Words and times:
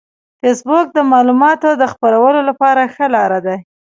فېسبوک 0.41 0.87
د 0.93 0.99
معلوماتو 1.11 1.69
د 1.81 1.83
خپرولو 1.93 2.39
لپاره 2.49 2.81
ښه 2.93 3.05
لار 3.15 3.31
ده 3.45 3.55